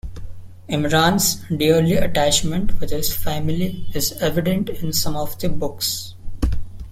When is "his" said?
2.89-3.13